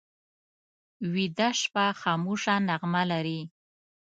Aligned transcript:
ویده 1.13 1.49
شپه 1.61 1.85
خاموشه 2.01 2.55
نغمه 2.67 3.03
لري 3.11 3.41